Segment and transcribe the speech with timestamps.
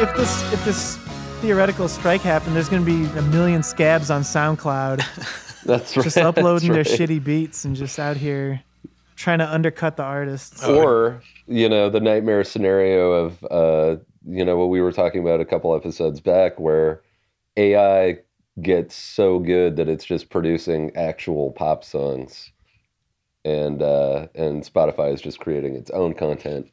[0.00, 0.96] if this if this
[1.40, 4.98] theoretical strike happened, there's going to be a million scabs on SoundCloud
[5.64, 6.04] That's right.
[6.04, 8.62] just uploading their shitty beats and just out here
[9.16, 10.64] trying to undercut the artists.
[10.64, 15.40] Or you know the nightmare scenario of uh, you know what we were talking about
[15.40, 17.02] a couple episodes back, where
[17.56, 18.18] AI
[18.62, 22.52] gets so good that it's just producing actual pop songs,
[23.44, 26.70] and uh, and Spotify is just creating its own content,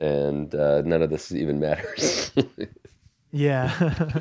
[0.00, 2.32] and uh, none of this even matters.
[3.32, 3.68] Yeah.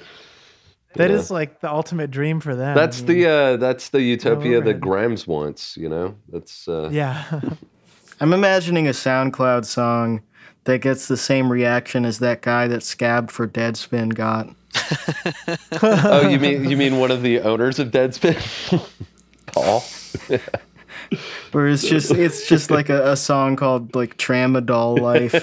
[0.96, 1.34] that is Yeah.
[1.34, 2.76] like the ultimate dream for them.
[2.76, 4.82] that's I mean, the uh, that's the utopia that overhead.
[4.82, 5.76] Grimes wants.
[5.76, 7.42] You know, that's uh, Yeah.
[8.22, 10.22] I'm imagining a SoundCloud song
[10.66, 14.50] that gets the same reaction as that guy that scabbed for Deadspin got.
[15.82, 18.38] oh, you mean you mean one of the owners of Deadspin,
[19.48, 19.84] Paul?
[21.52, 25.34] Where it's just it's just like a, a song called like Tramadol Life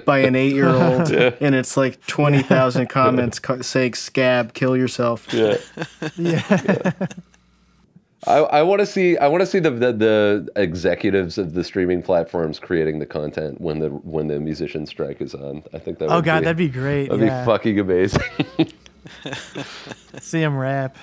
[0.04, 4.76] by an eight year old, and it's like twenty thousand comments ca- saying "scab, kill
[4.76, 5.58] yourself." Yeah.
[6.16, 6.92] yeah.
[8.26, 11.62] I, I want to see I want to see the, the the executives of the
[11.62, 15.62] streaming platforms creating the content when the when the musician strike is on.
[15.72, 16.08] I think that.
[16.08, 17.10] Oh would god, be, that'd be great.
[17.10, 17.42] that'd yeah.
[17.42, 18.22] be fucking amazing.
[20.20, 20.96] See him rap.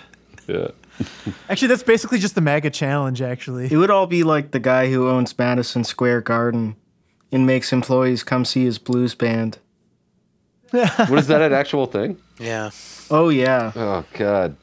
[0.48, 0.68] yeah.
[1.50, 3.22] Actually, that's basically just the MAGA challenge.
[3.22, 6.76] Actually, It would all be like the guy who owns Madison Square Garden
[7.32, 9.58] and makes employees come see his blues band.
[10.72, 12.18] What is that an actual thing?
[12.40, 12.72] Yeah.
[13.12, 14.56] Oh yeah, Oh god.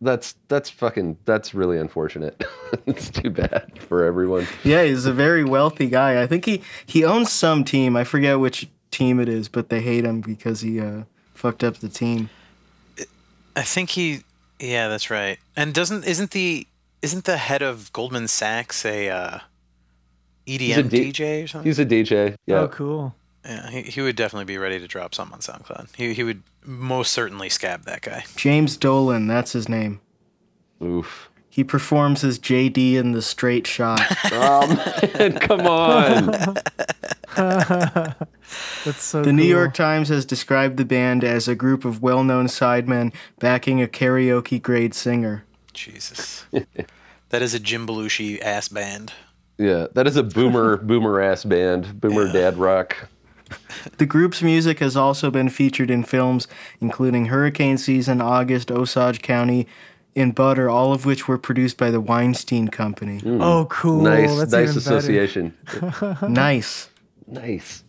[0.00, 2.42] That's that's fucking that's really unfortunate.
[2.86, 4.46] it's too bad for everyone.
[4.64, 6.22] yeah, he's a very wealthy guy.
[6.22, 7.96] I think he he owns some team.
[7.96, 11.02] I forget which team it is, but they hate him because he uh,
[11.34, 12.30] fucked up the team.
[13.56, 14.22] I think he.
[14.60, 15.38] Yeah, that's right.
[15.56, 16.66] And doesn't isn't the
[17.02, 19.38] isn't the head of Goldman Sachs a uh,
[20.46, 21.68] EDM a D- DJ or something?
[21.68, 22.36] He's a DJ.
[22.46, 22.60] Yeah.
[22.60, 23.14] oh cool.
[23.44, 25.96] yeah, he, he would definitely be ready to drop something on SoundCloud.
[25.96, 28.24] He he would most certainly scab that guy.
[28.36, 30.00] James Dolan, that's his name.
[30.82, 31.28] Oof.
[31.52, 34.00] He performs as JD in the Straight Shot.
[34.32, 34.66] Oh
[35.18, 36.56] man, come on.
[38.84, 39.22] That's so.
[39.22, 39.44] The New.
[39.44, 44.60] York Times has described the band as a group of well-known sidemen backing a karaoke
[44.60, 45.44] grade singer.
[45.72, 46.44] Jesus.
[47.30, 49.12] that is a Jim Belushi ass band.
[49.58, 53.08] Yeah, that is a boomer boomer ass band, boomer dad rock.
[53.98, 56.46] The group's music has also been featured in films
[56.80, 59.66] including Hurricane Season, August, Osage County,
[60.14, 63.18] and Butter, all of which were produced by the Weinstein Company.
[63.18, 63.40] Hmm.
[63.40, 64.02] Oh cool.
[64.02, 65.56] nice, That's nice even association.
[66.28, 66.90] Nice.
[67.30, 67.84] Nice.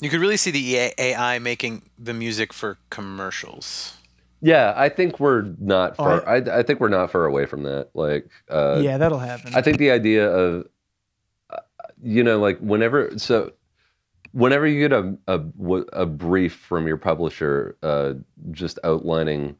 [0.00, 3.96] You could really see the EA AI making the music for commercials.
[4.40, 6.28] Yeah, I think we're not Oh, far.
[6.28, 7.90] I, I think we're not far away from that.
[7.94, 9.54] Like, uh, Yeah, that'll happen.
[9.54, 10.66] I think the idea of,
[11.50, 11.60] uh,
[12.02, 13.52] you know, like whenever so,
[14.32, 15.16] whenever you get a
[15.92, 18.14] a brief from your publisher, uh,
[18.50, 19.54] just outlining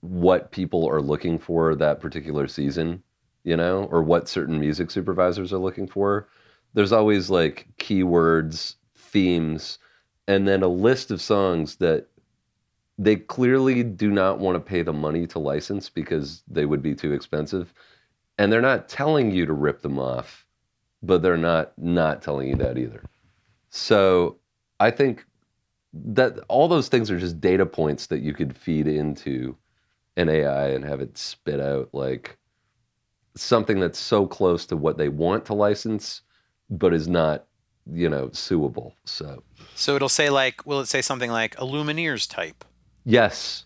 [0.00, 3.02] what people are looking for that particular season,
[3.42, 6.28] you know, or what certain music supervisors are looking for.
[6.74, 9.78] There's always like keywords, themes,
[10.28, 12.08] and then a list of songs that
[12.98, 16.94] they clearly do not want to pay the money to license because they would be
[16.94, 17.72] too expensive.
[18.38, 20.46] And they're not telling you to rip them off,
[21.02, 23.02] but they're not not telling you that either.
[23.70, 24.38] So
[24.80, 25.24] I think
[25.92, 29.56] that all those things are just data points that you could feed into
[30.16, 32.36] an AI and have it spit out like
[33.36, 36.22] something that's so close to what they want to license,
[36.78, 37.44] but is not,
[37.92, 38.94] you know, suable.
[39.04, 39.42] So
[39.74, 42.64] So it'll say like, will it say something like a Lumineers type?
[43.04, 43.64] Yes,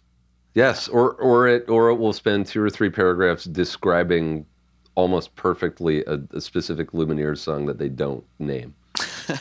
[0.55, 4.47] yes, or or it or it will spend two or three paragraphs describing
[4.95, 8.75] almost perfectly a, a specific Lumineers song that they don't name.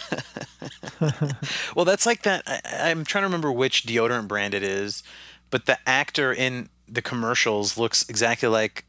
[1.75, 2.43] Well, that's like that.
[2.47, 5.03] I, I'm trying to remember which deodorant brand it is,
[5.49, 8.85] but the actor in the commercials looks exactly like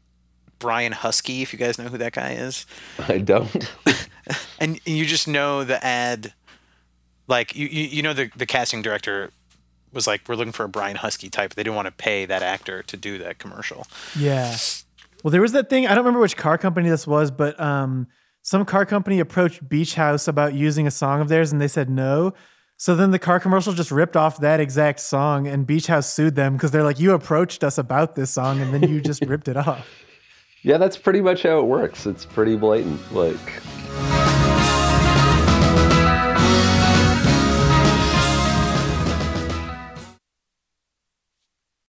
[0.57, 1.41] Brian Huskey.
[1.41, 2.65] If you guys know who that guy is,
[3.07, 3.71] I don't.
[4.59, 6.33] and you just know the ad,
[7.27, 9.31] like you you, you know the the casting director
[9.93, 11.55] was like, we're looking for a Brian Huskey type.
[11.55, 13.87] They didn't want to pay that actor to do that commercial.
[14.17, 14.55] Yeah.
[15.23, 15.85] Well, there was that thing.
[15.87, 18.07] I don't remember which car company this was, but um,
[18.41, 21.89] some car company approached Beach House about using a song of theirs, and they said
[21.89, 22.33] no.
[22.77, 26.35] So then the car commercial just ripped off that exact song, and Beach House sued
[26.35, 29.49] them because they're like, "You approached us about this song, and then you just ripped
[29.49, 29.85] it off."
[30.63, 32.05] yeah, that's pretty much how it works.
[32.05, 33.13] It's pretty blatant.
[33.13, 33.61] Like